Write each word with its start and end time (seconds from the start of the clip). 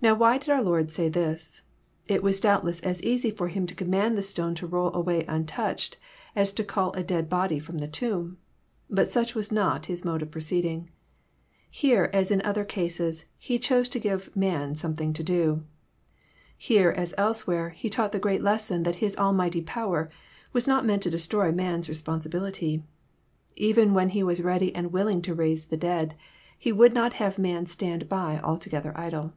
Now 0.00 0.14
why 0.16 0.36
did 0.36 0.50
oar 0.50 0.60
Lord 0.60 0.90
say 0.90 1.08
this? 1.08 1.62
It 2.08 2.24
was 2.24 2.40
doubtless 2.40 2.80
as 2.80 3.00
easy 3.04 3.30
for 3.30 3.46
Him 3.46 3.68
to 3.68 3.74
command 3.76 4.18
the 4.18 4.22
stone 4.22 4.56
to 4.56 4.66
roll 4.66 4.92
away 4.92 5.22
nn 5.26 5.44
toQched 5.44 5.94
as 6.34 6.50
to 6.54 6.64
call 6.64 6.92
a 6.94 7.04
dead 7.04 7.28
body 7.28 7.60
from 7.60 7.78
the 7.78 7.86
tomb. 7.86 8.38
Bat 8.90 9.12
sach 9.12 9.34
was 9.36 9.52
not 9.52 9.86
His 9.86 10.04
mode 10.04 10.20
of 10.22 10.32
proceeding. 10.32 10.90
Here, 11.70 12.10
as 12.12 12.32
in 12.32 12.42
other 12.42 12.64
cases. 12.64 13.26
He 13.38 13.60
chose 13.60 13.88
to 13.90 14.00
give 14.00 14.34
man 14.34 14.74
something 14.74 15.12
to 15.12 15.22
do. 15.22 15.62
Here, 16.58 16.90
as 16.90 17.14
elsewhere. 17.16 17.68
He 17.70 17.88
taught 17.88 18.10
the 18.10 18.18
great 18.18 18.42
lesson 18.42 18.82
that 18.82 18.96
His 18.96 19.16
almighty 19.16 19.62
power 19.62 20.10
was 20.52 20.66
not 20.66 20.84
meant 20.84 21.04
to 21.04 21.10
destroy 21.10 21.52
man's 21.52 21.88
responsibility. 21.88 22.82
Even 23.54 23.94
when 23.94 24.08
He 24.08 24.24
was 24.24 24.42
ready 24.42 24.74
and 24.74 24.92
willing 24.92 25.22
to 25.22 25.32
raise 25.32 25.66
the 25.66 25.76
dead, 25.76 26.16
He 26.58 26.72
would 26.72 26.92
not 26.92 27.12
have 27.12 27.38
man 27.38 27.66
stand 27.66 28.08
by 28.08 28.40
altc^ther 28.42 28.98
idle. 28.98 29.34